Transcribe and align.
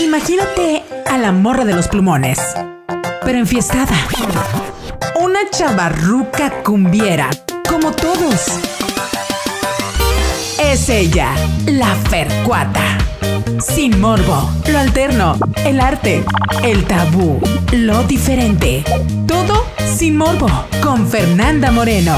Imagínate 0.00 0.82
a 1.06 1.18
la 1.18 1.30
morra 1.30 1.66
de 1.66 1.74
los 1.74 1.86
plumones, 1.86 2.38
pero 3.22 3.38
enfiestada. 3.38 3.94
Una 5.20 5.40
chavarruca 5.50 6.62
cumbiera, 6.62 7.28
como 7.68 7.92
todos. 7.92 8.46
Es 10.58 10.88
ella, 10.88 11.34
la 11.66 11.94
Fercuata. 12.08 12.96
Sin 13.60 14.00
morbo, 14.00 14.50
lo 14.68 14.78
alterno, 14.78 15.36
el 15.66 15.78
arte, 15.80 16.24
el 16.62 16.86
tabú, 16.86 17.38
lo 17.72 18.02
diferente. 18.04 18.82
Todo 19.26 19.66
sin 19.84 20.16
morbo, 20.16 20.48
con 20.82 21.06
Fernanda 21.06 21.70
Moreno. 21.70 22.16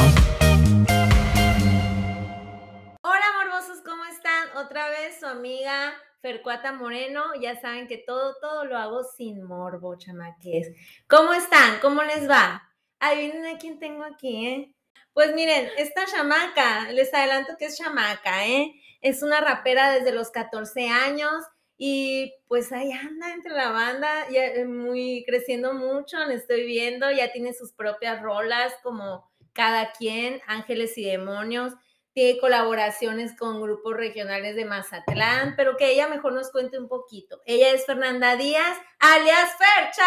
Otra 4.65 4.89
vez 4.91 5.19
su 5.19 5.27
amiga 5.27 5.93
Fercuata 6.21 6.73
Moreno. 6.73 7.35
Ya 7.41 7.61
saben 7.61 7.89
que 7.89 7.99
todo, 7.99 8.37
todo 8.41 8.65
lo 8.65 8.79
hago 8.79 9.03
sin 9.03 9.43
morbo, 9.43 9.97
chamaques. 9.97 10.69
¿Cómo 11.09 11.33
están? 11.33 11.81
¿Cómo 11.81 12.03
les 12.05 12.31
va? 12.31 12.63
Adivinen 13.01 13.47
a 13.47 13.59
quién 13.59 13.81
tengo 13.81 14.05
aquí, 14.05 14.47
¿eh? 14.47 14.75
Pues 15.13 15.35
miren, 15.35 15.69
esta 15.79 16.07
chamaca, 16.07 16.93
les 16.93 17.13
adelanto 17.13 17.57
que 17.59 17.67
es 17.67 17.77
chamaca, 17.77 18.47
¿eh? 18.47 18.73
Es 19.01 19.25
una 19.25 19.41
rapera 19.41 19.91
desde 19.91 20.13
los 20.13 20.31
14 20.31 20.89
años 20.89 21.45
y 21.77 22.33
pues 22.47 22.71
ahí 22.71 22.93
anda 22.93 23.33
entre 23.33 23.53
la 23.53 23.73
banda, 23.73 24.29
ya 24.31 24.45
eh, 24.45 24.65
muy 24.65 25.25
creciendo 25.27 25.75
mucho, 25.75 26.19
la 26.19 26.35
estoy 26.35 26.65
viendo, 26.65 27.11
ya 27.11 27.33
tiene 27.33 27.53
sus 27.53 27.73
propias 27.73 28.23
rolas 28.23 28.73
como 28.85 29.29
cada 29.53 29.91
quien, 29.91 30.41
Ángeles 30.47 30.97
y 30.97 31.05
Demonios, 31.05 31.75
tiene 32.13 32.39
colaboraciones 32.39 33.37
con 33.37 33.63
grupos 33.63 33.95
regionales 33.95 34.55
de 34.55 34.65
Mazatlán, 34.65 35.55
pero 35.57 35.77
que 35.77 35.93
ella 35.93 36.09
mejor 36.09 36.35
nos 36.35 36.51
cuente 36.51 36.79
un 36.79 36.89
poquito. 36.89 37.41
Ella 37.47 37.71
es 37.71 37.87
Fernanda 37.87 38.37
Díaz, 38.37 38.79
alias 38.99 39.51
Fercha. 39.57 40.05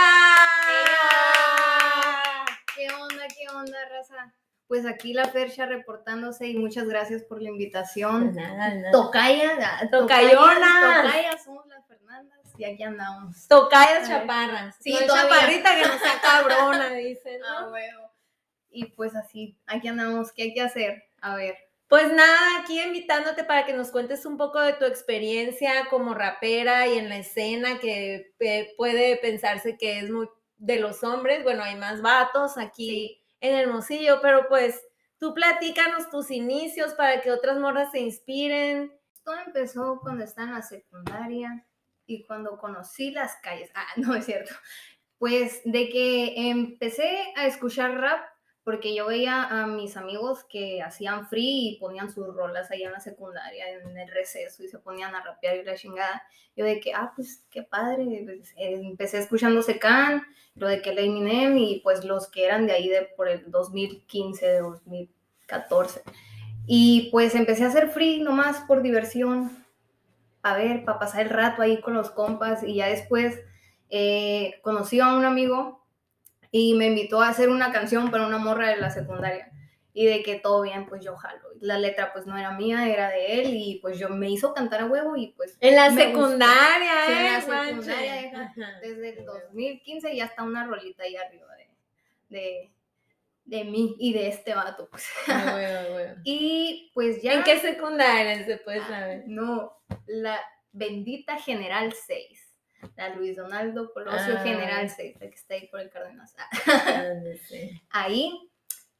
¿Qué 2.76 2.88
onda, 2.94 3.28
qué 3.28 3.48
onda, 3.56 3.90
raza? 3.90 4.34
Pues 4.68 4.86
aquí 4.86 5.14
la 5.14 5.26
Fercha 5.26 5.66
reportándose 5.66 6.48
y 6.48 6.58
muchas 6.58 6.88
gracias 6.88 7.24
por 7.24 7.42
la 7.42 7.50
invitación. 7.50 8.36
Nada, 8.36 8.74
nada. 8.74 8.92
Tocaya, 8.92 9.52
ah, 9.62 9.90
Tocayonas. 9.90 11.04
Tocaya, 11.04 11.38
somos 11.44 11.68
las 11.68 11.88
Fernandas 11.88 12.40
y 12.58 12.66
aquí 12.66 12.84
andamos. 12.84 13.48
Tocayas 13.48 14.04
Ay. 14.04 14.10
chaparras. 14.10 14.76
Sí, 14.80 14.94
no 14.94 15.14
chaparrita 15.14 15.76
que 15.76 15.88
no 15.88 16.00
sea 16.00 16.20
cabrona, 16.22 16.90
dicen, 16.94 17.40
¿no? 17.42 17.48
Ah, 17.48 17.70
huevo. 17.72 18.12
Y 18.70 18.86
pues 18.88 19.16
así, 19.16 19.58
aquí 19.66 19.88
andamos. 19.88 20.32
¿Qué 20.32 20.44
hay 20.44 20.54
que 20.54 20.62
hacer? 20.62 21.04
A 21.22 21.36
ver. 21.36 21.56
Pues 21.88 22.12
nada, 22.12 22.62
aquí 22.62 22.82
invitándote 22.82 23.44
para 23.44 23.66
que 23.66 23.74
nos 23.74 23.92
cuentes 23.92 24.26
un 24.26 24.38
poco 24.38 24.60
de 24.60 24.74
tu 24.74 24.86
experiencia 24.86 25.88
como 25.90 26.16
rapera 26.16 26.88
y 26.88 26.98
en 26.98 27.10
la 27.10 27.18
escena 27.18 27.80
que 27.80 28.34
eh, 28.40 28.74
puede 28.76 29.18
pensarse 29.18 29.78
que 29.78 30.00
es 30.00 30.10
muy 30.10 30.28
de 30.58 30.80
los 30.80 31.04
hombres. 31.04 31.44
Bueno, 31.44 31.64
hay 31.64 31.76
más 31.76 32.02
vatos 32.02 32.58
aquí 32.58 33.22
en 33.40 33.56
Hermosillo, 33.56 34.20
pero 34.22 34.48
pues 34.48 34.84
tú 35.20 35.36
platícanos 35.36 36.10
tus 36.10 36.32
inicios 36.32 36.96
para 36.96 37.22
que 37.22 37.32
otras 37.32 37.60
morras 37.60 37.92
se 37.92 38.00
inspiren. 38.00 38.92
Todo 39.24 39.38
empezó 39.46 40.00
cuando 40.02 40.24
estaba 40.24 40.48
en 40.48 40.54
la 40.56 40.62
secundaria 40.64 41.68
y 42.08 42.26
cuando 42.26 42.58
conocí 42.58 43.12
las 43.12 43.36
calles. 43.44 43.70
Ah, 43.76 43.86
no 43.98 44.16
es 44.16 44.26
cierto. 44.26 44.54
Pues 45.20 45.62
de 45.66 45.90
que 45.90 46.50
empecé 46.50 47.32
a 47.36 47.46
escuchar 47.46 48.00
rap 48.00 48.35
porque 48.66 48.96
yo 48.96 49.06
veía 49.06 49.44
a 49.44 49.68
mis 49.68 49.96
amigos 49.96 50.44
que 50.44 50.82
hacían 50.82 51.28
free 51.28 51.70
y 51.70 51.80
ponían 51.80 52.12
sus 52.12 52.26
rolas 52.34 52.72
ahí 52.72 52.82
en 52.82 52.92
la 52.92 53.00
secundaria, 53.00 53.70
en 53.70 53.96
el 53.96 54.10
receso, 54.10 54.64
y 54.64 54.68
se 54.68 54.80
ponían 54.80 55.14
a 55.14 55.24
rapear 55.24 55.58
y 55.58 55.64
la 55.64 55.76
chingada. 55.76 56.24
Yo 56.58 56.66
de 56.66 56.80
que, 56.80 56.92
ah, 56.92 57.14
pues 57.16 57.46
qué 57.52 57.62
padre. 57.62 58.24
Pues, 58.26 58.54
eh, 58.58 58.82
empecé 58.84 59.20
escuchando 59.20 59.62
Secan, 59.62 60.24
lo 60.56 60.68
de 60.68 60.82
que 60.82 60.90
el 60.90 60.98
Eminem 60.98 61.56
y 61.60 61.82
pues 61.82 62.04
los 62.06 62.28
que 62.28 62.44
eran 62.44 62.66
de 62.66 62.74
ahí 62.74 62.90
de 62.90 63.04
por 63.16 63.28
el 63.28 63.52
2015, 63.52 64.58
2014. 64.58 66.02
Y 66.66 67.10
pues 67.12 67.36
empecé 67.36 67.66
a 67.66 67.68
hacer 67.68 67.90
free 67.90 68.22
nomás 68.22 68.62
por 68.62 68.82
diversión, 68.82 69.64
a 70.42 70.58
ver, 70.58 70.86
para 70.86 70.98
pasar 70.98 71.22
el 71.22 71.30
rato 71.30 71.62
ahí 71.62 71.82
con 71.82 71.94
los 71.94 72.10
compas 72.10 72.64
y 72.64 72.76
ya 72.76 72.88
después 72.88 73.40
eh, 73.92 74.60
conocí 74.64 75.00
a 75.00 75.14
un 75.14 75.24
amigo 75.24 75.85
y 76.58 76.74
me 76.74 76.86
invitó 76.86 77.22
a 77.22 77.28
hacer 77.28 77.50
una 77.50 77.74
canción 77.74 78.10
para 78.12 78.26
una 78.26 78.38
morra 78.38 78.70
de 78.70 78.78
la 78.78 78.90
secundaria 78.90 79.52
y 79.92 80.06
de 80.06 80.24
que 80.24 80.36
todo 80.36 80.62
bien, 80.62 80.86
pues 80.86 81.04
yo 81.04 81.18
jalo. 81.18 81.42
La 81.60 81.78
letra 81.78 82.14
pues 82.14 82.26
no 82.28 82.38
era 82.38 82.52
mía, 82.52 82.88
era 82.88 83.10
de 83.10 83.42
él 83.42 83.54
y 83.56 83.80
pues 83.82 84.00
yo 84.00 84.08
me 84.08 84.30
hizo 84.30 84.54
cantar 84.54 84.80
a 84.80 84.86
huevo 84.86 85.18
y 85.18 85.34
pues... 85.34 85.58
En 85.60 85.76
la 85.76 85.92
secundaria, 85.92 86.92
Sí, 87.08 87.12
en 87.12 87.18
¿eh? 87.18 87.30
la 87.30 87.42
secundaria, 87.42 88.14
deja, 88.22 88.42
Ajá. 88.44 88.80
desde 88.82 89.20
el 89.20 89.26
2015 89.26 90.16
ya 90.16 90.24
está 90.24 90.44
una 90.44 90.66
rolita 90.66 91.04
ahí 91.04 91.18
arriba 91.18 91.48
de, 91.58 92.38
de, 92.38 92.72
de 93.44 93.64
mí 93.66 93.98
y 94.00 94.14
de 94.14 94.30
este 94.30 94.56
vato. 94.56 94.88
Pues. 94.90 95.10
Ah, 95.28 95.52
huevo, 95.56 95.96
huevo. 95.96 96.16
Y 96.24 96.90
pues 96.94 97.22
ya... 97.22 97.34
¿En 97.34 97.44
qué 97.44 97.60
secundaria 97.60 98.46
se 98.46 98.56
puede 98.60 98.80
saber? 98.80 99.24
No, 99.28 99.74
la 100.06 100.40
bendita 100.72 101.38
General 101.38 101.92
6. 101.92 102.45
La 102.96 103.10
Luis 103.16 103.36
Donaldo 103.36 103.92
Colosio 103.94 104.36
Ah. 104.38 104.42
General 104.44 104.90
6, 104.90 105.16
la 105.20 105.28
que 105.30 105.36
está 105.36 105.54
ahí 105.56 105.68
por 105.68 105.80
el 105.80 105.90
Cárdenas. 105.90 106.36
No 107.24 107.38
sé. 107.48 107.82
Ahí. 107.90 108.50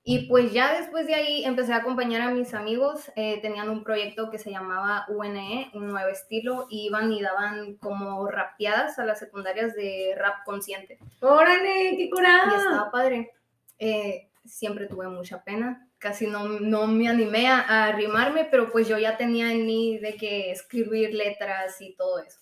Y 0.08 0.28
pues 0.28 0.52
ya 0.54 0.78
después 0.80 1.08
de 1.08 1.16
ahí 1.16 1.44
empecé 1.46 1.74
a 1.74 1.78
acompañar 1.78 2.22
a 2.22 2.30
mis 2.30 2.54
amigos. 2.54 3.12
eh, 3.16 3.40
tenían 3.42 3.70
un 3.70 3.84
proyecto 3.84 4.30
que 4.30 4.38
se 4.38 4.52
llamaba 4.52 5.06
UNE, 5.10 5.72
un 5.74 5.88
nuevo 5.88 6.10
estilo, 6.10 6.68
y 6.70 6.86
iban 6.86 7.12
y 7.12 7.22
daban 7.24 7.76
como 7.78 8.28
rapeadas 8.30 9.00
a 9.00 9.06
las 9.06 9.18
secundarias 9.18 9.74
de 9.74 10.14
rap 10.16 10.44
consciente. 10.46 11.00
Órale, 11.22 11.96
qué 11.98 12.04
Y 12.04 12.10
curado. 12.12 12.56
estaba 12.56 12.92
padre. 12.92 13.32
Eh, 13.80 14.30
siempre 14.46 14.86
tuve 14.86 15.08
mucha 15.08 15.44
pena. 15.44 15.88
Casi 15.98 16.28
no, 16.28 16.48
no 16.50 16.86
me 16.86 17.08
animé 17.10 17.48
a, 17.48 17.62
a 17.62 17.86
arrimarme, 17.86 18.46
pero 18.52 18.72
pues 18.72 18.88
yo 18.88 19.00
ya 19.00 19.18
tenía 19.18 19.52
en 19.52 19.66
mí 19.66 19.98
de 19.98 20.16
que 20.18 20.52
escribir 20.52 21.16
letras 21.16 21.82
y 21.82 21.96
todo 21.96 22.20
eso. 22.20 22.40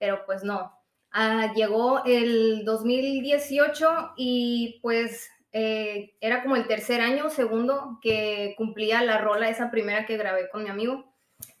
Pero 0.00 0.26
pues 0.26 0.42
no. 0.42 0.76
Ah, 1.12 1.52
llegó 1.54 2.04
el 2.04 2.64
2018 2.64 4.14
y 4.16 4.80
pues 4.82 5.30
eh, 5.52 6.16
era 6.20 6.42
como 6.42 6.56
el 6.56 6.66
tercer 6.66 7.00
año, 7.00 7.30
segundo, 7.30 8.00
que 8.02 8.54
cumplía 8.56 9.02
la 9.02 9.18
rola, 9.18 9.48
esa 9.48 9.70
primera 9.70 10.06
que 10.06 10.16
grabé 10.16 10.48
con 10.50 10.64
mi 10.64 10.70
amigo, 10.70 11.14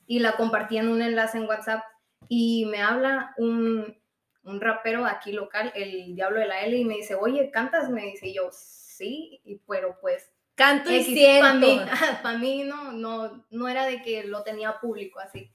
y 0.06 0.18
la 0.18 0.32
compartí 0.32 0.78
en 0.78 0.88
un 0.88 1.02
enlace 1.02 1.38
en 1.38 1.46
WhatsApp. 1.46 1.84
Y 2.28 2.66
me 2.66 2.82
habla 2.82 3.34
un, 3.38 3.96
un 4.42 4.60
rapero 4.60 5.06
aquí 5.06 5.30
local, 5.32 5.72
el 5.76 6.14
Diablo 6.16 6.40
de 6.40 6.46
la 6.46 6.62
L, 6.62 6.76
y 6.76 6.84
me 6.84 6.94
dice, 6.94 7.14
oye, 7.14 7.50
¿cantas? 7.52 7.90
Me 7.90 8.02
dice 8.06 8.28
y 8.28 8.34
yo, 8.34 8.48
sí, 8.52 9.40
y 9.44 9.56
pero 9.68 9.98
pues 10.00 10.32
Canto 10.60 10.90
y 10.92 11.00
para 11.40 11.52
siento. 11.52 11.66
mí, 11.66 11.80
pa' 12.22 12.36
mí 12.36 12.64
no, 12.64 12.92
no, 12.92 13.46
no 13.50 13.68
era 13.68 13.86
de 13.86 14.02
que 14.02 14.24
lo 14.24 14.42
tenía 14.42 14.78
público 14.78 15.18
así. 15.18 15.50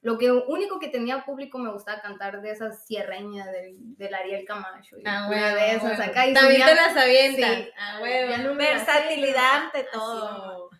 Lo 0.00 0.16
que 0.16 0.30
único 0.30 0.78
que 0.78 0.88
tenía 0.88 1.24
público 1.24 1.58
me 1.58 1.72
gustaba 1.72 2.00
cantar 2.00 2.40
de 2.40 2.52
esas 2.52 2.86
sierreñas 2.86 3.50
del, 3.50 3.74
del 3.96 4.14
Ariel 4.14 4.44
Camacho. 4.44 4.96
y 4.96 5.02
Ah, 5.04 5.26
una 5.26 5.30
huevo, 5.30 5.56
de 5.56 5.70
esas 5.74 6.00
acá. 6.00 6.26
Y 6.26 6.34
También 6.34 6.60
subía- 6.62 6.66
te 6.68 6.74
las 6.76 6.96
avientas. 6.96 7.54
Sí. 7.56 7.70
Ah, 7.76 7.98
huevo. 8.00 8.54
Versatilidad 8.56 9.64
ante 9.64 9.84
todo. 9.92 10.70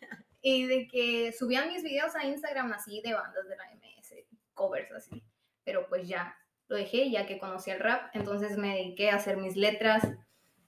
Y 0.40 0.66
de 0.66 0.86
que 0.86 1.32
subían 1.32 1.68
mis 1.68 1.82
videos 1.82 2.14
a 2.14 2.24
Instagram 2.24 2.72
así 2.72 3.00
de 3.04 3.12
bandas 3.14 3.48
de 3.48 3.56
la 3.56 3.64
MS, 3.72 4.24
covers 4.54 4.92
así. 4.92 5.22
Pero 5.64 5.88
pues 5.88 6.06
ya 6.06 6.36
lo 6.68 6.76
dejé, 6.76 7.10
ya 7.10 7.26
que 7.26 7.38
conocí 7.40 7.70
el 7.72 7.80
rap. 7.80 8.14
Entonces 8.14 8.56
me 8.56 8.68
dediqué 8.76 9.10
a 9.10 9.16
hacer 9.16 9.36
mis 9.36 9.56
letras. 9.56 10.06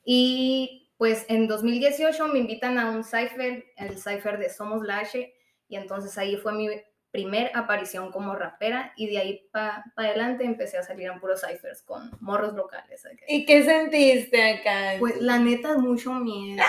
Y 0.04 0.90
pues 0.98 1.24
en 1.28 1.46
2018 1.46 2.26
me 2.28 2.40
invitan 2.40 2.78
a 2.78 2.90
un 2.90 3.04
cipher, 3.04 3.64
el 3.76 3.96
cipher 3.98 4.38
de 4.38 4.50
Somos 4.50 4.82
la 4.82 4.98
H. 4.98 5.32
Y 5.68 5.76
entonces 5.76 6.18
ahí 6.18 6.36
fue 6.36 6.52
mi 6.52 6.68
primer 7.10 7.50
aparición 7.54 8.12
como 8.12 8.34
rapera. 8.34 8.92
Y 8.96 9.08
de 9.08 9.18
ahí 9.18 9.48
para 9.52 9.84
adelante 9.96 10.44
empecé 10.44 10.78
a 10.78 10.82
salir 10.82 11.08
en 11.08 11.20
puros 11.20 11.42
ciphers 11.42 11.82
con 11.82 12.10
morros 12.20 12.54
locales. 12.54 13.02
¿Y 13.28 13.44
qué 13.44 13.62
sentiste 13.64 14.42
acá? 14.42 14.98
Pues 14.98 15.20
la 15.20 15.38
neta, 15.38 15.76
mucho 15.78 16.12
miedo. 16.14 16.62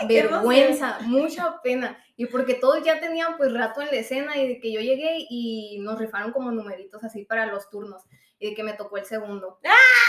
¡Qué 0.00 0.06
Vergüenza, 0.06 0.98
mucha 1.02 1.60
pena. 1.62 2.02
Y 2.16 2.26
porque 2.26 2.54
todos 2.54 2.82
ya 2.84 3.00
tenían 3.00 3.36
pues 3.36 3.52
rato 3.52 3.82
en 3.82 3.88
la 3.88 3.96
escena 3.96 4.36
y 4.36 4.48
de 4.48 4.60
que 4.60 4.72
yo 4.72 4.80
llegué 4.80 5.26
y 5.28 5.78
nos 5.80 5.98
rifaron 5.98 6.32
como 6.32 6.50
numeritos 6.50 7.02
así 7.04 7.24
para 7.24 7.46
los 7.46 7.68
turnos. 7.70 8.02
Y 8.38 8.50
de 8.50 8.54
que 8.54 8.62
me 8.62 8.72
tocó 8.72 8.96
el 8.96 9.04
segundo. 9.04 9.58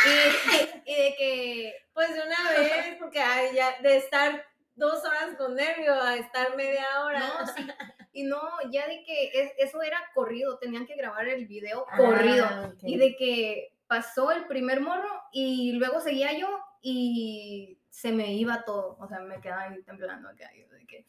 Y, 0.05 0.91
y 0.91 0.95
de 0.95 1.15
que, 1.17 1.73
Pues 1.93 2.13
de 2.13 2.21
una 2.21 2.51
vez, 2.51 2.95
porque 2.99 3.19
ay, 3.19 3.53
ya 3.53 3.75
de 3.81 3.97
estar 3.97 4.45
dos 4.75 5.03
horas 5.05 5.35
con 5.37 5.55
nervio 5.55 5.93
a 5.93 6.15
estar 6.15 6.55
media 6.55 6.85
hora. 7.03 7.19
no, 7.19 7.47
sí. 7.55 7.67
Y 8.13 8.23
no, 8.23 8.41
ya 8.71 8.87
de 8.87 9.03
que 9.03 9.31
es- 9.33 9.53
eso 9.57 9.81
era 9.81 9.97
corrido, 10.13 10.57
tenían 10.57 10.85
que 10.85 10.95
grabar 10.95 11.27
el 11.27 11.45
video 11.47 11.85
Ah, 11.89 11.97
corrido. 11.97 12.75
Y 12.83 12.97
de 12.97 13.15
que 13.15 13.73
pasó 13.87 14.31
el 14.31 14.45
primer 14.47 14.81
morro 14.81 15.09
y 15.31 15.73
luego 15.73 15.99
seguía 16.01 16.33
yo 16.37 16.47
y 16.81 17.77
se 17.89 18.11
me 18.11 18.33
iba 18.33 18.63
todo. 18.65 18.97
O 18.99 19.07
sea, 19.07 19.19
me 19.19 19.39
quedaba 19.41 19.63
ahí 19.63 19.81
temblando 19.83 20.29
acá. 20.29 20.49
de 20.51 20.85
que, 20.87 21.05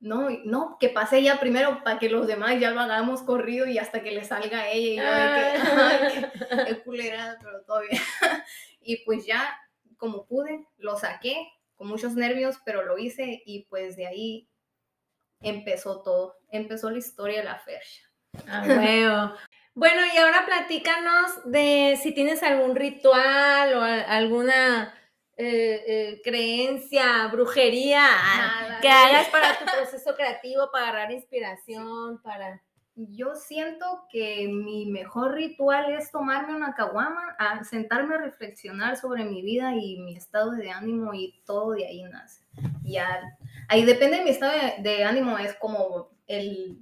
no, 0.00 0.28
no, 0.44 0.76
que 0.80 0.88
pase 0.88 1.18
ella 1.18 1.38
primero 1.38 1.84
para 1.84 1.98
que 1.98 2.08
los 2.08 2.26
demás 2.26 2.58
ya 2.58 2.70
lo 2.70 2.80
hagamos 2.80 3.22
corrido 3.22 3.66
y 3.66 3.78
hasta 3.78 4.02
que 4.02 4.12
le 4.12 4.24
salga 4.24 4.60
a 4.60 4.68
ella 4.70 4.88
y 4.88 4.96
yo 4.96 5.02
de 5.04 5.28
que, 5.34 5.68
ay, 5.76 6.30
qué, 6.64 6.64
qué 6.74 6.82
culera, 6.82 7.38
pero 7.42 7.62
todo 7.62 7.80
bien. 7.82 8.00
y 8.80 8.96
pues 9.04 9.26
ya, 9.26 9.56
como 9.98 10.26
pude, 10.26 10.66
lo 10.78 10.96
saqué 10.96 11.46
con 11.80 11.88
muchos 11.88 12.14
nervios, 12.14 12.58
pero 12.62 12.82
lo 12.82 12.98
hice 12.98 13.42
y 13.46 13.64
pues 13.70 13.96
de 13.96 14.06
ahí 14.06 14.50
empezó 15.40 16.02
todo, 16.02 16.36
empezó 16.50 16.90
la 16.90 16.98
historia 16.98 17.38
de 17.38 17.44
la 17.44 17.58
fecha. 17.58 18.02
Ah, 18.46 18.64
huevo. 18.66 19.34
Bueno, 19.72 20.02
y 20.12 20.18
ahora 20.18 20.44
platícanos 20.44 21.30
de 21.44 21.96
si 22.02 22.12
tienes 22.12 22.42
algún 22.42 22.74
ritual 22.74 23.72
o 23.74 23.82
alguna 23.82 24.92
eh, 25.36 25.84
eh, 25.86 26.20
creencia, 26.24 27.28
brujería 27.28 28.02
Nada. 28.02 28.80
que 28.80 28.88
hagas 28.90 29.28
para 29.28 29.56
tu 29.56 29.64
proceso 29.64 30.16
creativo, 30.16 30.70
para 30.72 30.88
agarrar 30.88 31.12
inspiración, 31.12 32.20
para... 32.20 32.62
Yo 33.08 33.34
siento 33.34 34.04
que 34.10 34.46
mi 34.48 34.84
mejor 34.86 35.32
ritual 35.34 35.90
es 35.92 36.10
tomarme 36.10 36.54
una 36.54 36.74
caguama, 36.74 37.34
a 37.38 37.64
sentarme 37.64 38.16
a 38.16 38.18
reflexionar 38.18 38.96
sobre 38.98 39.24
mi 39.24 39.40
vida 39.40 39.74
y 39.74 39.98
mi 40.00 40.16
estado 40.16 40.50
de 40.50 40.70
ánimo 40.70 41.14
y 41.14 41.40
todo 41.46 41.70
de 41.72 41.86
ahí 41.86 42.02
nace. 42.02 42.44
Ya, 42.82 43.20
ahí 43.68 43.84
depende 43.86 44.18
de 44.18 44.24
mi 44.24 44.30
estado 44.30 44.52
de, 44.52 44.82
de 44.82 45.04
ánimo, 45.04 45.38
es 45.38 45.54
como 45.54 46.10
el, 46.26 46.78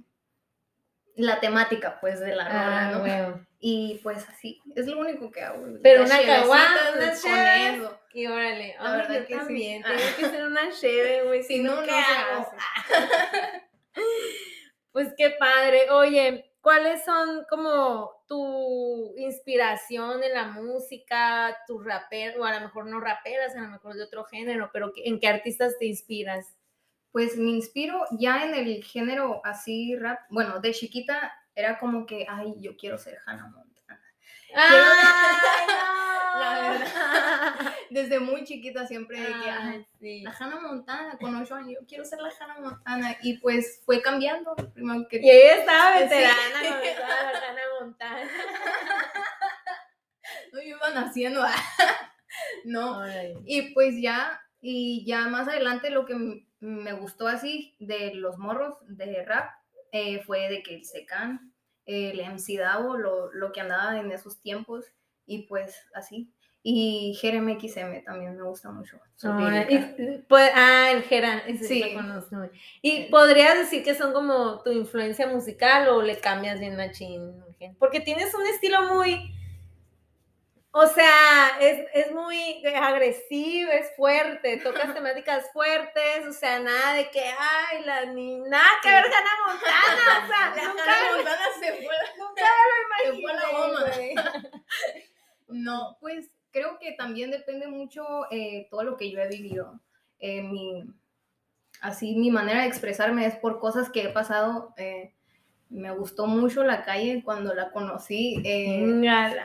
la 1.15 1.39
temática 1.39 1.99
pues 2.01 2.19
de 2.19 2.35
la 2.35 2.45
rola, 2.49 2.91
¿no? 2.91 3.03
huevo. 3.03 3.39
Y 3.61 3.99
pues 4.03 4.27
así, 4.29 4.61
es 4.75 4.87
lo 4.87 4.99
único 4.99 5.31
que 5.31 5.41
hago. 5.41 5.65
Pero 5.83 6.03
una 6.03 6.21
caguama, 6.21 6.75
cheves. 7.21 7.75
eso. 7.77 7.99
Y 8.13 8.25
órale, 8.27 8.75
La 8.81 8.91
verdad 8.97 9.19
yo 9.21 9.27
que 9.27 9.33
sí. 9.33 9.39
también, 9.39 9.83
Ah. 9.85 9.91
tiene 9.95 10.15
que 10.15 10.25
ser 10.37 10.45
una 10.45 10.69
cheve, 10.71 11.23
güey, 11.27 11.43
Si 11.43 11.57
si 11.57 11.63
no, 11.63 11.75
no, 11.75 11.81
no 11.81 11.87
¿qué 11.87 11.91
se 11.91 11.97
hago? 11.97 12.51
Pues 14.99 15.13
qué 15.17 15.29
padre. 15.39 15.89
Oye, 15.91 16.51
¿cuáles 16.59 17.05
son 17.05 17.45
como 17.49 18.11
tu 18.27 19.13
inspiración 19.17 20.21
en 20.21 20.33
la 20.33 20.47
música, 20.47 21.57
tu 21.65 21.79
rapero, 21.79 22.41
o 22.41 22.43
a 22.45 22.53
lo 22.55 22.59
mejor 22.65 22.85
no 22.85 22.99
raperas, 22.99 23.55
a 23.55 23.61
lo 23.61 23.69
mejor 23.69 23.93
de 23.95 24.03
otro 24.03 24.25
género, 24.25 24.69
pero 24.73 24.91
¿qué- 24.91 25.03
¿en 25.05 25.21
qué 25.21 25.29
artistas 25.29 25.77
te 25.79 25.85
inspiras? 25.85 26.53
Pues 27.13 27.37
me 27.37 27.49
inspiro 27.51 28.03
ya 28.19 28.43
en 28.43 28.55
el 28.55 28.83
género 28.83 29.39
así 29.45 29.95
rap. 29.95 30.19
Bueno, 30.29 30.59
de 30.59 30.73
chiquita 30.73 31.31
era 31.55 31.79
como 31.79 32.05
que, 32.05 32.25
ay, 32.27 32.55
yo 32.59 32.75
quiero 32.75 32.97
ser 32.97 33.19
Hannah 33.25 33.47
Montana. 33.47 34.03
¡Ay, 34.53 34.79
La 36.37 36.61
no! 36.61 36.69
verdad. 36.79 37.73
Desde 37.89 38.19
muy 38.19 38.43
chiquita 38.43 38.85
siempre 38.85 39.19
de 39.19 39.27
que, 39.27 39.85
sí. 39.99 40.21
la 40.21 40.31
Hannah 40.37 40.59
Montana, 40.59 41.17
con 41.19 41.35
ocho 41.35 41.55
años, 41.55 41.71
yo 41.79 41.87
quiero 41.87 42.05
ser 42.05 42.19
la 42.21 42.31
Hannah 42.39 42.59
Montana. 42.59 43.17
Y 43.23 43.37
pues 43.39 43.81
fue 43.85 44.01
cambiando. 44.01 44.55
Primero 44.73 45.07
que 45.09 45.19
Y 45.21 45.29
ella 45.29 45.55
estaba 45.55 45.97
Sí. 45.97 46.03
veterana 46.03 46.35
cuando 46.61 46.83
estaba 46.83 47.31
la 47.31 47.39
Hannah 47.39 47.61
Montana. 47.81 48.29
no 50.53 50.61
iban 50.61 50.97
haciendo. 50.97 51.43
no. 52.65 52.97
Órale. 52.99 53.37
Y 53.45 53.73
pues 53.73 53.95
ya, 54.01 54.41
y 54.61 55.05
ya 55.05 55.27
más 55.27 55.47
adelante 55.47 55.89
lo 55.89 56.05
que 56.05 56.45
me 56.59 56.93
gustó 56.93 57.27
así 57.27 57.75
de 57.79 58.13
los 58.15 58.37
morros 58.37 58.75
de 58.87 59.23
rap 59.23 59.51
eh, 59.91 60.21
fue 60.23 60.49
de 60.49 60.61
que 60.61 60.75
el 60.75 60.85
Secan, 60.85 61.53
el 61.85 62.19
MC 62.19 62.57
Davo, 62.59 62.97
lo, 62.97 63.31
lo 63.33 63.51
que 63.51 63.61
andaba 63.61 63.97
en 63.97 64.11
esos 64.11 64.41
tiempos, 64.41 64.85
y 65.29 65.43
pues 65.43 65.85
así. 65.93 66.29
Y 66.61 67.17
Jeremy 67.21 67.57
XM 67.57 68.03
también 68.03 68.35
me 68.35 68.43
gusta 68.43 68.69
mucho. 68.69 68.99
lírica. 69.23 69.71
Y, 69.71 70.17
pues, 70.27 70.51
ah, 70.53 70.89
el 70.91 71.03
Geran, 71.03 71.41
ese 71.47 71.63
sí. 71.65 71.79
Lo 71.93 72.01
conozco. 72.01 72.35
¿Y 72.81 72.91
Sí. 72.91 73.07
podrías 73.09 73.57
decir 73.57 73.81
que 73.81 73.95
son 73.95 74.11
como 74.11 74.61
tu 74.61 74.71
influencia 74.71 75.25
musical 75.27 75.87
o 75.87 76.01
le 76.01 76.19
cambias 76.19 76.59
bien 76.59 76.75
machín? 76.75 77.33
Gen? 77.57 77.75
Porque 77.75 78.01
tienes 78.01 78.33
un 78.33 78.45
estilo 78.47 78.93
muy, 78.93 79.33
o 80.71 80.85
sea, 80.85 81.57
es, 81.61 81.87
es 81.93 82.11
muy 82.11 82.63
agresivo, 82.75 83.71
es 83.71 83.95
fuerte, 83.95 84.57
tocas 84.57 84.93
temáticas 84.93 85.51
fuertes, 85.53 86.27
o 86.27 86.33
sea, 86.33 86.59
nada 86.59 86.93
de 86.93 87.09
que, 87.09 87.21
ay, 87.23 87.83
la 87.85 88.05
ni 88.05 88.37
nada 88.41 88.67
que 88.83 88.89
ver 88.89 89.05
Hannah 89.05 89.37
Montana, 89.47 90.23
o 90.23 90.27
sea, 90.27 90.55
La 90.55 90.67
nunca, 90.69 90.83
Montana 91.15 91.45
se 91.59 91.71
fue, 91.73 91.95
nunca 92.17 92.43
me 92.43 93.09
lo 93.09 93.15
se 93.15 93.21
fue 93.21 93.33
la 93.33 93.38
imaginé. 93.38 93.38
No, 95.69 95.97
pues 95.99 96.31
creo 96.49 96.79
que 96.79 96.93
también 96.93 97.29
depende 97.29 97.67
mucho 97.67 98.03
eh, 98.31 98.67
todo 98.71 98.83
lo 98.83 98.97
que 98.97 99.11
yo 99.11 99.19
he 99.19 99.27
vivido. 99.27 99.79
Eh, 100.17 100.41
mi, 100.41 100.83
así, 101.79 102.15
mi 102.15 102.31
manera 102.31 102.61
de 102.61 102.67
expresarme 102.67 103.27
es 103.27 103.35
por 103.35 103.59
cosas 103.59 103.91
que 103.91 104.03
he 104.03 104.09
pasado. 104.09 104.73
eh, 104.77 105.13
me 105.69 105.91
gustó 105.91 106.25
mucho 106.25 106.63
la 106.63 106.83
calle 106.83 107.21
cuando 107.23 107.53
la 107.53 107.71
conocí. 107.71 108.41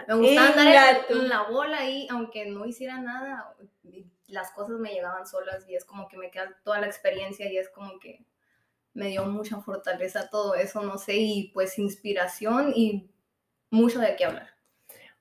me 0.09 0.15
gustaba 0.15 0.49
andar 0.49 1.05
en, 1.11 1.29
la 1.29 1.43
bola 1.43 1.81
ahí, 1.81 2.09
aunque 2.11 2.47
no 2.47 2.65
hiciera 2.65 2.99
nada, 2.99 3.55
y 3.83 4.07
las 4.29 4.51
cosas 4.53 4.79
me 4.79 4.95
llegaban 4.95 5.27
solas 5.27 5.69
y 5.69 5.75
es 5.77 5.85
como 5.85 6.09
que 6.09 6.17
me 6.17 6.31
queda 6.31 6.57
toda 6.65 6.81
la 6.81 6.87
experiencia 6.87 7.53
y 7.53 7.59
es 7.59 7.69
como 7.69 7.99
que 7.99 8.25
me 8.95 9.09
dio 9.09 9.27
mucha 9.27 9.61
fortaleza 9.61 10.31
todo 10.31 10.55
eso, 10.55 10.83
no 10.83 10.97
sé, 10.97 11.17
y 11.17 11.51
pues 11.53 11.79
inspiración 11.79 12.73
y 12.75 13.11
mucho 13.69 14.01
de 14.01 14.17
qué 14.17 14.25
hablar. 14.25 14.54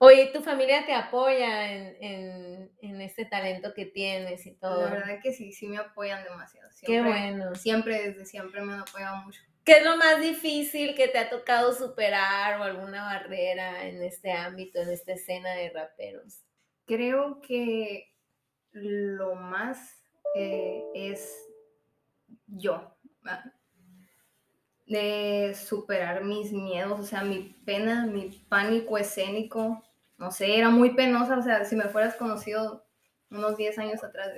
Oye, 0.05 0.31
¿tu 0.33 0.41
familia 0.41 0.85
te 0.85 0.93
apoya 0.93 1.71
en, 1.71 1.95
en, 2.03 2.71
en 2.81 3.01
este 3.01 3.23
talento 3.23 3.73
que 3.73 3.85
tienes 3.85 4.45
y 4.45 4.51
todo? 4.55 4.83
La 4.83 4.95
verdad 4.95 5.19
que 5.23 5.31
sí, 5.31 5.53
sí 5.53 5.65
me 5.65 5.77
apoyan 5.77 6.25
demasiado. 6.25 6.69
Qué 6.81 6.87
Siempre, 6.87 7.09
bueno. 7.09 7.55
Siempre, 7.55 8.09
desde 8.09 8.25
siempre 8.25 8.59
me 8.61 8.73
han 8.73 8.81
apoyado 8.81 9.15
mucho. 9.23 9.39
¿Qué 9.63 9.77
es 9.77 9.85
lo 9.85 9.95
más 9.95 10.19
difícil 10.19 10.93
que 10.93 11.07
te 11.07 11.19
ha 11.19 11.29
tocado 11.29 11.73
superar 11.73 12.59
o 12.59 12.63
alguna 12.63 13.05
barrera 13.05 13.87
en 13.87 14.03
este 14.03 14.33
ámbito, 14.33 14.81
en 14.81 14.89
esta 14.89 15.13
escena 15.13 15.51
de 15.51 15.69
raperos? 15.69 16.41
Creo 16.85 17.39
que 17.39 18.13
lo 18.73 19.35
más 19.35 20.03
eh, 20.35 20.83
es 20.95 21.33
yo. 22.47 22.93
ah, 23.25 23.45
De 24.85 25.55
superar 25.55 26.25
mis 26.25 26.51
miedos, 26.51 26.99
o 26.99 27.03
sea, 27.03 27.23
mi 27.23 27.55
pena, 27.65 28.05
mi 28.05 28.27
pánico 28.49 28.97
escénico. 28.97 29.81
No 30.17 30.31
sé, 30.31 30.57
era 30.57 30.69
muy 30.69 30.91
penosa, 30.95 31.37
o 31.37 31.41
sea, 31.41 31.65
si 31.65 31.75
me 31.75 31.85
fueras 31.85 32.15
conocido 32.15 32.85
unos 33.29 33.57
10 33.57 33.77
años 33.79 34.03
atrás, 34.03 34.29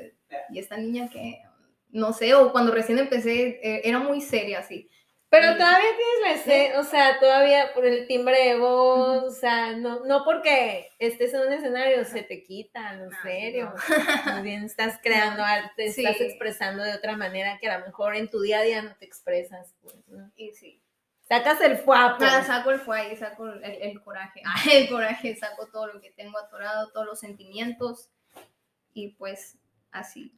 y 0.49 0.57
esta 0.59 0.77
niña 0.77 1.09
que, 1.09 1.41
no 1.89 2.13
sé, 2.13 2.33
o 2.33 2.51
cuando 2.51 2.71
recién 2.71 2.97
empecé, 2.97 3.59
eh, 3.61 3.81
era 3.83 3.99
muy 3.99 4.21
seria 4.21 4.59
así. 4.59 4.89
Pero 5.27 5.53
todavía 5.57 5.89
tienes 5.97 6.21
la 6.21 6.31
escena, 6.31 6.79
o 6.79 6.83
sea, 6.83 7.19
todavía 7.19 7.73
por 7.73 7.85
el 7.85 8.07
timbre 8.07 8.41
de 8.41 8.57
voz, 8.57 9.23
o 9.23 9.31
sea, 9.31 9.73
no, 9.75 10.05
no 10.05 10.23
porque 10.23 10.87
estés 10.97 11.33
en 11.33 11.41
un 11.41 11.51
escenario 11.51 12.05
se 12.05 12.21
te 12.23 12.41
quita, 12.41 12.93
en 12.93 13.09
Ah, 13.11 13.19
serio. 13.21 13.73
no. 13.75 14.31
Más 14.31 14.43
bien 14.43 14.63
estás 14.63 14.97
creando 15.03 15.43
arte, 15.43 15.91
Sí. 15.91 16.05
estás 16.05 16.21
expresando 16.21 16.83
de 16.83 16.93
otra 16.93 17.17
manera 17.17 17.57
que 17.59 17.67
a 17.67 17.79
lo 17.79 17.85
mejor 17.85 18.15
en 18.15 18.29
tu 18.29 18.39
día 18.39 18.59
a 18.59 18.63
día 18.63 18.81
no 18.81 18.95
te 18.95 19.03
expresas. 19.05 19.75
Pues, 19.81 19.95
¿no? 20.07 20.31
Y 20.37 20.51
sí. 20.53 20.81
Sacas 21.27 21.59
el 21.61 21.77
fuapo. 21.77 22.23
Ah, 22.23 22.43
saco 22.43 22.71
el 22.71 22.79
fuego, 22.79 23.15
saco 23.17 23.47
el, 23.47 23.63
el 23.63 24.01
coraje. 24.01 24.41
Ah, 24.45 24.61
el 24.71 24.87
coraje, 24.87 25.35
saco 25.35 25.67
todo 25.67 25.87
lo 25.87 26.01
que 26.01 26.11
tengo 26.11 26.37
atorado, 26.37 26.91
todos 26.91 27.05
los 27.05 27.19
sentimientos. 27.19 28.09
Y 28.93 29.09
pues 29.09 29.57
así. 29.91 30.37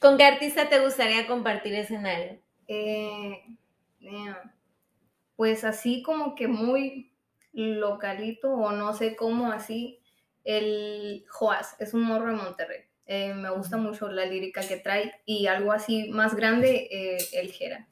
¿Con 0.00 0.16
qué 0.16 0.24
artista 0.24 0.68
te 0.68 0.80
gustaría 0.80 1.26
compartir 1.26 1.74
escenario? 1.74 2.38
Eh, 2.68 3.42
pues 5.34 5.64
así 5.64 6.02
como 6.02 6.34
que 6.34 6.46
muy 6.46 7.12
localito 7.52 8.52
o 8.52 8.70
no 8.72 8.94
sé 8.94 9.16
cómo 9.16 9.50
así. 9.50 10.00
El 10.44 11.24
Joas 11.28 11.74
es 11.80 11.94
un 11.94 12.02
morro 12.02 12.28
de 12.28 12.42
Monterrey. 12.42 12.82
Eh, 13.06 13.32
me 13.34 13.50
gusta 13.50 13.78
mucho 13.78 14.08
la 14.08 14.26
lírica 14.26 14.60
que 14.66 14.76
trae 14.76 15.22
y 15.24 15.46
algo 15.46 15.72
así 15.72 16.10
más 16.10 16.34
grande, 16.34 16.88
eh, 16.90 17.18
el 17.32 17.50
Jera. 17.50 17.88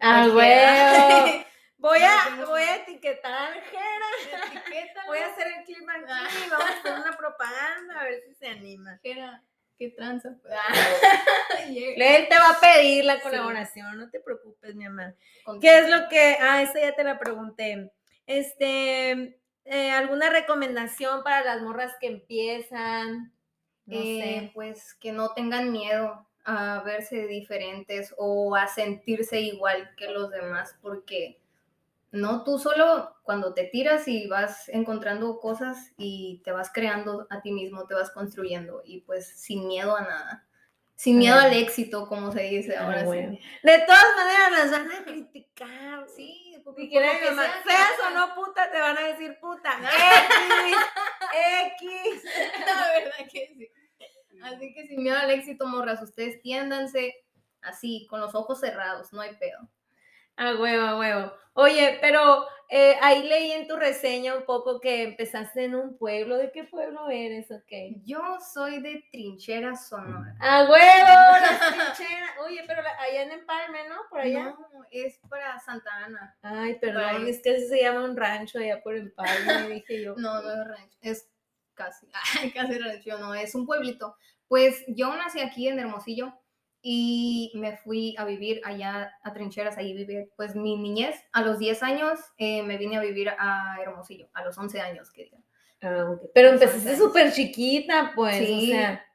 Ah, 0.00 0.26
güey. 0.28 1.44
Voy 1.80 1.98
a, 2.02 2.44
voy 2.46 2.60
a 2.62 2.76
etiquetar 2.76 3.52
al 3.52 3.60
Jera. 3.62 5.04
Voy 5.06 5.18
a 5.18 5.26
hacer 5.26 5.46
el 5.46 5.64
clip 5.64 5.88
aquí. 5.88 6.04
Ah. 6.08 6.28
Vamos 6.50 6.66
a 6.70 6.78
hacer 6.78 6.92
una 6.92 7.16
propaganda 7.16 8.00
a 8.00 8.04
ver 8.04 8.20
si 8.26 8.34
se 8.34 8.48
anima. 8.48 8.98
Jera, 9.02 9.42
qué 9.78 9.88
tranza. 9.90 10.36
Él 11.68 12.28
te 12.28 12.38
va 12.38 12.50
a 12.50 12.60
pedir 12.60 13.04
la 13.04 13.20
colaboración, 13.20 13.98
no 13.98 14.10
te 14.10 14.20
preocupes, 14.20 14.74
mi 14.74 14.84
amor. 14.84 15.14
¿Qué 15.60 15.78
es 15.78 15.88
lo 15.88 16.08
que.? 16.08 16.36
Ah, 16.40 16.62
esa 16.62 16.80
ya 16.80 16.94
te 16.94 17.02
la 17.04 17.18
pregunté. 17.18 17.90
Este. 18.26 19.38
eh, 19.64 19.90
¿Alguna 19.90 20.28
recomendación 20.30 21.22
para 21.22 21.42
las 21.44 21.62
morras 21.62 21.92
que 22.00 22.08
empiezan? 22.08 23.32
No 23.86 23.96
Eh, 23.98 24.20
sé. 24.42 24.50
Pues 24.54 24.94
que 24.94 25.12
no 25.12 25.32
tengan 25.32 25.72
miedo 25.72 26.26
a 26.44 26.80
verse 26.84 27.26
diferentes 27.26 28.14
o 28.18 28.54
a 28.54 28.66
sentirse 28.66 29.40
igual 29.40 29.94
que 29.96 30.08
los 30.08 30.30
demás, 30.30 30.76
porque 30.82 31.38
no 32.12 32.42
tú 32.44 32.58
solo 32.58 33.14
cuando 33.22 33.54
te 33.54 33.64
tiras 33.64 34.08
y 34.08 34.26
vas 34.26 34.68
encontrando 34.68 35.38
cosas 35.40 35.92
y 35.96 36.40
te 36.44 36.52
vas 36.52 36.70
creando 36.72 37.26
a 37.30 37.40
ti 37.40 37.52
mismo, 37.52 37.86
te 37.86 37.94
vas 37.94 38.10
construyendo 38.10 38.82
y 38.84 39.00
pues 39.02 39.28
sin 39.40 39.66
miedo 39.68 39.96
a 39.96 40.02
nada. 40.02 40.46
Sin 40.96 41.16
miedo 41.18 41.36
Ah. 41.38 41.44
al 41.44 41.52
éxito, 41.54 42.06
como 42.08 42.30
se 42.32 42.42
dice 42.42 42.76
Ah, 42.76 42.84
ahora 42.84 43.04
bueno. 43.04 43.32
sí. 43.32 43.40
De 43.62 43.78
todas 43.86 44.04
maneras 44.16 44.50
las 44.52 44.70
van 44.70 44.90
a 44.92 45.04
criticar. 45.04 46.06
Sí, 46.14 46.60
por- 46.62 46.74
Si 46.76 46.88
quieren 46.90 47.18
que 47.20 47.24
llamar, 47.26 47.46
sea 47.46 47.62
que 47.62 47.68
feas 47.70 47.92
o 48.06 48.10
no 48.10 48.34
puta, 48.34 48.70
te 48.70 48.80
van 48.80 48.98
a 48.98 49.02
decir 49.06 49.38
puta. 49.40 49.70
X, 49.80 50.76
X. 51.80 52.22
La 52.66 52.92
verdad 52.92 53.30
que 53.32 53.54
sí. 53.56 53.70
Así 54.42 54.74
que 54.74 54.86
sin 54.88 55.02
miedo 55.02 55.16
al 55.18 55.30
éxito, 55.30 55.66
morras, 55.66 56.02
ustedes 56.02 56.40
tiéndanse 56.42 57.14
así, 57.62 58.06
con 58.08 58.20
los 58.20 58.34
ojos 58.34 58.60
cerrados, 58.60 59.12
no 59.12 59.20
hay 59.20 59.36
pedo. 59.36 59.68
A 60.40 60.54
huevo, 60.54 60.82
a 60.86 60.98
huevo. 60.98 61.32
Oye, 61.52 61.98
pero 62.00 62.46
eh, 62.70 62.96
ahí 63.02 63.24
leí 63.24 63.50
en 63.52 63.66
tu 63.68 63.76
reseña 63.76 64.34
un 64.36 64.44
poco 64.46 64.80
que 64.80 65.02
empezaste 65.02 65.64
en 65.64 65.74
un 65.74 65.98
pueblo. 65.98 66.36
¿De 66.38 66.50
qué 66.50 66.64
pueblo 66.64 67.10
eres? 67.10 67.50
Ok. 67.50 67.70
Yo 68.04 68.38
soy 68.54 68.80
de 68.80 69.04
Trinchera 69.12 69.76
Sonora. 69.76 70.34
A 70.40 70.62
huevo, 70.62 70.72
las 71.42 71.94
trincheras. 71.94 72.30
Oye, 72.46 72.64
pero 72.66 72.80
la- 72.80 72.96
allá 73.02 73.22
en 73.22 73.32
Empalme, 73.32 73.86
¿no? 73.88 73.96
Por 74.08 74.20
allá. 74.20 74.44
No, 74.44 74.56
es 74.90 75.18
para 75.28 75.58
Santa 75.60 75.90
Ana. 76.06 76.34
Ay, 76.40 76.76
perdón, 76.78 77.26
es 77.26 77.42
que 77.42 77.60
se 77.60 77.82
llama 77.82 78.04
un 78.04 78.16
rancho 78.16 78.58
allá 78.60 78.82
por 78.82 78.96
Empalme, 78.96 79.68
dije 79.84 80.02
yo. 80.02 80.14
No, 80.16 80.40
no 80.40 80.50
es 80.52 80.68
rancho, 80.68 80.96
es 81.02 81.28
casi, 81.74 82.06
ay, 82.40 82.50
casi 82.52 82.78
rancho, 82.78 83.18
no, 83.18 83.34
es 83.34 83.54
un 83.54 83.66
pueblito. 83.66 84.16
Pues 84.48 84.84
yo 84.88 85.14
nací 85.16 85.40
aquí 85.40 85.68
en 85.68 85.78
Hermosillo 85.80 86.32
y 86.82 87.52
me 87.54 87.76
fui 87.76 88.14
a 88.18 88.24
vivir 88.24 88.60
allá 88.64 89.12
a 89.22 89.32
Trincheras, 89.32 89.76
ahí 89.78 89.92
viví 89.92 90.26
pues 90.36 90.54
mi 90.54 90.76
niñez. 90.76 91.14
A 91.32 91.42
los 91.42 91.58
10 91.58 91.82
años 91.82 92.18
eh, 92.38 92.62
me 92.62 92.78
vine 92.78 92.96
a 92.96 93.00
vivir 93.00 93.28
a 93.38 93.76
Hermosillo, 93.82 94.28
a 94.32 94.42
los 94.44 94.56
11 94.56 94.80
años, 94.80 95.10
que 95.10 95.24
digan. 95.24 95.44
Ah, 95.82 96.10
ok. 96.10 96.30
Pero 96.34 96.48
empezaste 96.50 96.96
súper 96.96 97.32
chiquita, 97.32 98.12
pues. 98.14 98.36
Sí. 98.38 98.70
O 98.72 98.74
sea, 98.74 99.06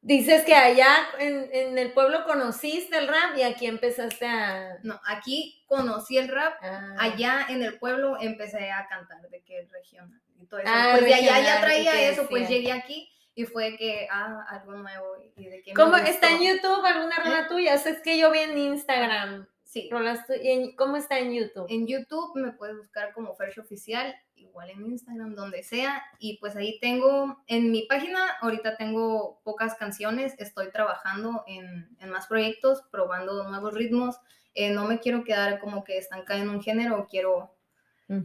dices 0.00 0.44
que 0.44 0.54
allá 0.54 0.94
en, 1.18 1.48
en 1.52 1.78
el 1.78 1.92
pueblo 1.92 2.24
conociste 2.24 2.98
el 2.98 3.08
rap 3.08 3.36
y 3.36 3.42
aquí 3.42 3.66
empezaste 3.66 4.26
a. 4.26 4.78
No, 4.82 5.00
aquí 5.06 5.64
conocí 5.66 6.18
el 6.18 6.28
rap, 6.28 6.54
a- 6.62 6.94
allá 6.98 7.46
en 7.48 7.62
el 7.62 7.78
pueblo 7.78 8.16
empecé 8.20 8.70
a 8.70 8.86
cantar 8.88 9.28
de 9.28 9.42
que 9.42 9.60
es 9.60 9.70
regional 9.70 10.20
y 10.40 10.46
todo 10.46 10.60
eso. 10.60 10.70
Ah, 10.72 10.94
pues 10.98 11.04
de 11.06 11.14
allá 11.14 11.40
ya 11.40 11.58
¿y 11.58 11.60
traía 11.60 12.10
eso, 12.10 12.26
pues 12.28 12.48
llegué 12.48 12.72
aquí 12.72 13.08
y 13.34 13.44
fue 13.44 13.76
que, 13.76 14.06
ah, 14.10 14.44
algo 14.48 14.72
nuevo 14.74 15.06
y 15.36 15.46
de 15.46 15.62
que 15.62 15.70
me 15.72 15.74
¿Cómo 15.76 15.96
está 15.96 16.30
en. 16.30 16.40
YouTube 16.42 16.84
alguna 16.84 17.16
rola 17.24 17.48
tuya? 17.48 17.74
O 17.74 17.78
sea, 17.78 17.92
es 17.92 18.00
que 18.00 18.18
yo 18.18 18.30
vi 18.30 18.40
en 18.40 18.58
Instagram 18.58 19.46
Sí, 19.64 19.88
rolas 19.90 20.26
tu- 20.26 20.34
en- 20.34 20.76
¿Cómo 20.76 20.96
está 20.98 21.18
en 21.18 21.32
YouTube? 21.32 21.64
En 21.70 21.86
YouTube 21.86 22.32
me 22.34 22.52
puedes 22.52 22.76
buscar 22.76 23.14
como 23.14 23.34
Fersh 23.34 23.58
Oficial, 23.58 24.14
igual 24.34 24.68
en 24.68 24.84
Instagram, 24.84 25.34
donde 25.34 25.62
sea. 25.62 26.02
Y 26.18 26.36
pues 26.40 26.56
ahí 26.56 26.78
tengo, 26.78 27.42
en 27.46 27.70
mi 27.72 27.86
página, 27.86 28.22
ahorita 28.42 28.76
tengo 28.76 29.40
pocas 29.44 29.74
canciones, 29.76 30.34
estoy 30.38 30.70
trabajando 30.70 31.42
en, 31.46 31.88
en 32.00 32.10
más 32.10 32.26
proyectos, 32.26 32.82
probando 32.90 33.48
nuevos 33.48 33.72
ritmos. 33.72 34.20
Eh, 34.52 34.68
no 34.74 34.84
me 34.84 35.00
quiero 35.00 35.24
quedar 35.24 35.58
como 35.58 35.84
que 35.84 35.96
estancada 35.96 36.40
en 36.42 36.50
un 36.50 36.62
género, 36.62 37.06
quiero 37.08 37.54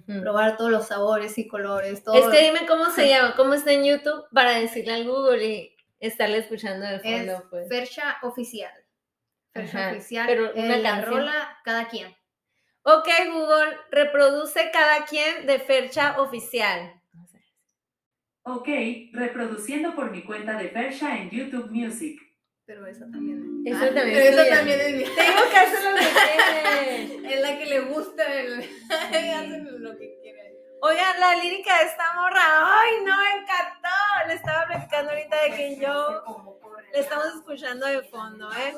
Probar 0.05 0.57
todos 0.57 0.71
los 0.71 0.87
sabores 0.87 1.37
y 1.37 1.47
colores, 1.47 2.03
todo. 2.03 2.15
Es 2.15 2.27
que 2.27 2.45
dime 2.45 2.67
cómo 2.67 2.89
se 2.91 3.07
llama, 3.09 3.35
cómo 3.35 3.53
está 3.53 3.71
en 3.71 3.85
YouTube 3.85 4.25
para 4.33 4.51
decirle 4.59 4.93
al 4.93 5.05
Google 5.07 5.45
y 5.45 5.75
estarle 5.99 6.39
escuchando 6.39 6.85
de 6.85 6.95
es 6.95 7.01
fondo, 7.01 7.49
pues. 7.49 7.67
Fersha 7.69 8.17
Oficial. 8.23 8.71
Fersha 9.53 9.79
Ajá, 9.87 9.91
Oficial, 9.97 10.25
pero 10.27 10.45
eh, 10.47 10.51
una 10.55 10.77
la 10.77 10.89
canción. 10.91 11.11
rola, 11.15 11.57
cada 11.63 11.87
quien. 11.87 12.15
Ok, 12.83 13.07
Google, 13.33 13.77
reproduce 13.91 14.69
cada 14.71 15.05
quien 15.05 15.45
de 15.45 15.59
Fercha 15.59 16.21
Oficial. 16.21 16.93
Ok, 18.43 18.67
reproduciendo 19.11 19.93
por 19.93 20.09
mi 20.11 20.23
cuenta 20.23 20.57
de 20.57 20.69
Fersha 20.69 21.17
en 21.17 21.29
YouTube 21.29 21.69
Music. 21.69 22.21
Pero 22.67 22.85
esa 22.85 23.05
también 23.09 23.63
es. 23.65 23.73
Eso 23.73 23.83
Ah, 23.83 23.85
también 23.95 24.05
pero 24.17 24.19
es 24.19 24.29
esa 24.33 24.43
tuya. 24.43 24.55
también 24.57 24.81
es 24.81 24.93
mía. 24.95 25.07
Tengo 25.15 25.49
que 25.49 25.57
hacer 25.57 25.83
lo 25.83 25.97
que 25.97 26.05
quiere. 27.21 27.33
Es 27.33 27.41
la 27.41 27.57
que 27.57 27.65
le 27.65 27.79
gusta 27.81 28.33
el... 28.33 28.59
hacen 28.91 29.83
lo 29.83 29.97
que 29.97 30.17
quieren. 30.21 30.53
Oigan, 30.81 31.19
la 31.19 31.35
lírica 31.35 31.79
de 31.79 31.85
esta 31.85 32.13
morra, 32.13 32.41
ay, 32.43 32.91
no, 33.03 33.17
me 33.17 33.41
encantó. 33.41 34.27
Le 34.27 34.33
estaba 34.35 34.67
platicando 34.67 35.09
ahorita 35.11 35.41
de 35.43 35.49
que 35.55 35.75
yo 35.77 36.23
le 36.93 36.99
estamos 36.99 37.25
escuchando 37.35 37.87
de 37.87 38.01
fondo, 38.03 38.51
¿eh? 38.53 38.75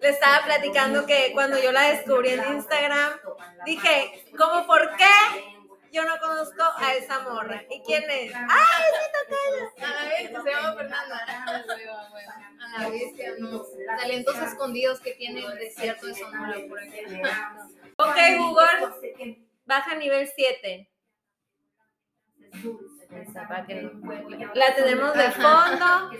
Le 0.00 0.08
estaba 0.08 0.44
platicando 0.44 1.06
que 1.06 1.30
cuando 1.32 1.58
yo 1.62 1.72
la 1.72 1.90
descubrí 1.90 2.30
en 2.30 2.44
Instagram, 2.54 3.14
dije, 3.64 4.24
¿cómo 4.36 4.66
por 4.66 4.94
qué 4.96 5.64
yo 5.90 6.04
no 6.04 6.18
conozco 6.18 6.62
a 6.76 6.94
esa 6.94 7.20
morra? 7.20 7.62
¿Y 7.70 7.80
quién 7.82 8.02
es? 8.10 8.32
¡Ay, 8.34 8.44
A 8.48 9.23
la 9.78 10.08
vez 10.08 10.30
se 10.44 10.50
llama 10.50 10.74
Fernanda. 10.74 11.26
A 12.76 12.82
la 12.82 12.88
bestia, 12.88 13.32
no. 13.38 13.62
Talentos 13.98 14.36
escondidos 14.38 15.00
que 15.00 15.12
tiene 15.12 15.44
el 15.44 15.54
desierto 15.58 16.06
de 16.06 16.14
Sonora 16.14 16.56
por 16.68 16.78
aquí. 16.80 16.98
Ok, 17.96 18.16
Google, 18.38 19.38
baja 19.64 19.94
nivel 19.94 20.28
7. 20.34 20.90
Esa, 23.14 23.46
para 23.46 23.64
que 23.66 23.74
no- 23.76 24.54
La 24.54 24.74
tenemos 24.74 25.14
de 25.14 25.30
fondo. 25.32 26.10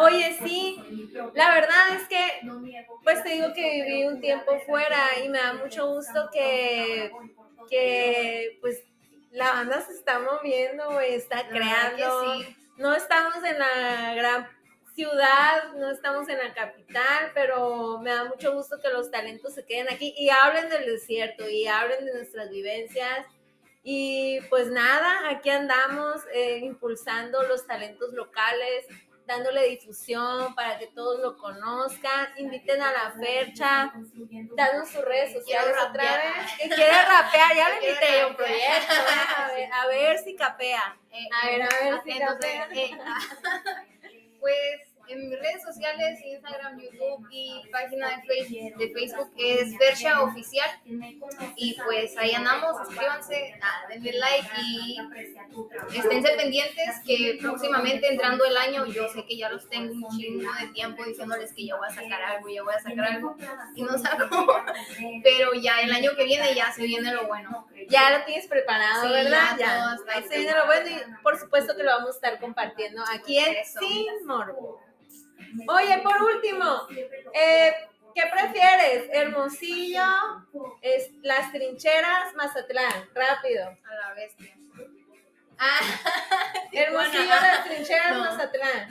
Oye, 0.00 0.36
sí, 0.44 1.10
la 1.34 1.54
verdad 1.54 1.94
es 1.96 2.08
que, 2.08 2.40
pues 3.04 3.22
te 3.22 3.30
digo 3.30 3.52
que 3.54 3.70
viví 3.84 4.04
un 4.04 4.20
tiempo 4.20 4.58
fuera 4.66 4.98
y 5.24 5.28
me 5.28 5.38
da 5.38 5.52
mucho 5.54 5.86
gusto 5.88 6.28
que, 6.32 7.12
que 7.68 8.58
pues, 8.60 8.82
la 9.30 9.52
banda 9.52 9.80
se 9.80 9.92
está 9.92 10.18
moviendo, 10.18 10.90
güey, 10.92 11.14
está 11.14 11.46
creando. 11.48 12.34
Sí. 12.34 12.56
No 12.80 12.94
estamos 12.94 13.44
en 13.44 13.58
la 13.58 14.14
gran 14.14 14.48
ciudad, 14.94 15.74
no 15.76 15.90
estamos 15.90 16.26
en 16.30 16.38
la 16.38 16.54
capital, 16.54 17.30
pero 17.34 17.98
me 17.98 18.10
da 18.10 18.24
mucho 18.24 18.54
gusto 18.54 18.80
que 18.80 18.88
los 18.88 19.10
talentos 19.10 19.52
se 19.52 19.66
queden 19.66 19.92
aquí 19.92 20.14
y 20.16 20.30
hablen 20.30 20.70
del 20.70 20.86
desierto 20.86 21.46
y 21.46 21.66
hablen 21.66 22.06
de 22.06 22.14
nuestras 22.14 22.48
vivencias. 22.48 23.26
Y 23.82 24.40
pues 24.48 24.68
nada, 24.68 25.28
aquí 25.28 25.50
andamos 25.50 26.22
eh, 26.32 26.60
impulsando 26.62 27.42
los 27.42 27.66
talentos 27.66 28.14
locales, 28.14 28.86
dándole 29.30 29.68
difusión 29.68 30.54
para 30.54 30.76
que 30.78 30.88
todos 30.88 31.20
lo 31.20 31.36
conozcan. 31.36 32.28
Inviten 32.36 32.82
a 32.82 32.92
la 32.92 33.12
Fercha, 33.12 33.92
danos 34.56 34.88
sus 34.90 35.04
redes 35.04 35.32
sociales 35.32 35.74
otra 35.88 36.02
vez. 36.02 36.52
Que 36.58 36.68
quiere 36.68 36.90
rapear, 36.92 37.54
ya 37.56 37.68
le 37.68 37.74
invité 37.76 38.26
un 38.26 38.34
proyecto. 38.34 38.92
A 39.36 39.48
ver, 39.52 39.72
a 39.72 39.86
ver 39.86 40.18
si 40.18 40.34
capea. 40.34 40.96
Eh, 41.12 41.28
A 41.42 41.46
ver, 41.46 41.62
a 41.62 41.68
ver 41.68 42.02
si 42.04 42.18
capea. 42.18 42.68
eh, 42.72 42.90
eh. 42.90 42.98
Pues 44.40 44.80
en 45.10 45.28
mis 45.28 45.38
redes 45.38 45.62
sociales, 45.62 46.20
Instagram, 46.24 46.78
YouTube 46.80 47.26
y 47.30 47.62
página 47.72 48.08
de 48.16 48.22
Facebook, 48.22 48.76
de 48.78 48.90
Facebook 48.90 49.32
es 49.36 49.76
Fersha 49.76 50.22
Oficial. 50.22 50.70
Y 51.56 51.76
pues 51.84 52.16
ahí 52.16 52.32
andamos, 52.32 52.76
suscríbanse, 52.86 53.58
ah, 53.62 53.86
denle 53.88 54.12
like 54.12 54.48
y 54.62 54.98
esténse 55.96 56.32
pendientes 56.36 57.00
que 57.04 57.38
próximamente 57.40 58.08
entrando 58.08 58.44
el 58.44 58.56
año, 58.56 58.86
yo 58.86 59.08
sé 59.08 59.24
que 59.26 59.36
ya 59.36 59.50
los 59.50 59.68
tengo 59.68 59.92
un 59.92 60.16
chingo 60.16 60.52
de 60.60 60.68
tiempo 60.68 61.04
diciéndoles 61.04 61.52
que 61.52 61.66
ya 61.66 61.76
voy 61.76 61.88
a 61.88 61.94
sacar 61.94 62.22
algo, 62.22 62.48
ya 62.48 62.62
voy 62.62 62.74
a 62.74 62.80
sacar 62.80 63.04
algo 63.04 63.36
y 63.74 63.82
no 63.82 63.98
saco, 63.98 64.62
pero 65.24 65.54
ya 65.54 65.80
el 65.80 65.92
año 65.92 66.12
que 66.16 66.24
viene 66.24 66.54
ya 66.54 66.70
se 66.72 66.84
viene 66.84 67.12
lo 67.12 67.26
bueno. 67.26 67.66
Ya 67.88 68.16
lo 68.16 68.24
tienes 68.24 68.46
preparado, 68.46 69.02
Sí, 69.02 69.08
¿verdad? 69.12 69.56
ya 69.58 69.96
se 70.28 70.38
viene 70.38 70.54
lo 70.54 70.66
bueno 70.66 70.88
y 70.88 71.22
por 71.22 71.38
supuesto 71.38 71.74
que 71.76 71.82
lo 71.82 71.90
vamos 71.90 72.10
a 72.10 72.14
estar 72.14 72.38
compartiendo 72.38 73.02
aquí 73.12 73.38
en. 73.38 73.56
Sin 73.64 74.26
Morbo. 74.26 74.80
Oye, 75.68 75.98
por 75.98 76.22
último, 76.22 76.86
eh, 77.34 77.74
¿qué 78.14 78.22
prefieres? 78.30 79.08
¿Hermosillo? 79.12 80.04
Es, 80.82 81.10
¿Las 81.22 81.52
trincheras? 81.52 82.34
¿Mazatlán? 82.36 83.08
Rápido. 83.14 83.64
A 83.68 83.94
la 84.08 84.14
bestia. 84.14 84.54
Ah, 85.58 85.80
Hermosillo, 86.72 87.24
las 87.28 87.64
trincheras, 87.64 88.12
No. 88.12 88.24
Mazatlán. 88.24 88.88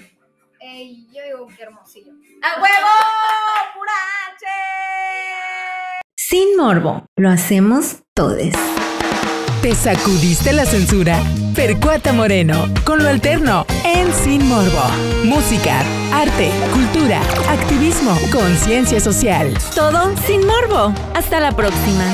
eh, 0.60 1.06
yo 1.12 1.24
digo 1.24 1.48
que 1.48 1.64
hermosillo. 1.64 2.12
¡A 2.42 2.62
huevo! 2.62 2.88
¡Pura 3.74 3.92
H! 4.28 4.46
Sin 6.16 6.56
morbo, 6.58 7.06
lo 7.16 7.30
hacemos 7.30 8.04
todes. 8.14 8.54
¿Te 9.62 9.76
sacudiste 9.76 10.54
la 10.54 10.66
censura? 10.66 11.22
Percuata 11.54 12.14
Moreno, 12.14 12.56
con 12.86 13.04
lo 13.04 13.10
alterno, 13.10 13.66
en 13.84 14.14
Sin 14.14 14.48
Morbo. 14.48 14.82
Música, 15.26 15.84
arte, 16.14 16.50
cultura, 16.72 17.20
activismo, 17.50 18.18
conciencia 18.32 19.02
social. 19.02 19.54
Todo 19.76 20.16
sin 20.26 20.48
morbo. 20.48 20.94
Hasta 21.14 21.42
la 21.42 21.52
próxima. 21.52 22.06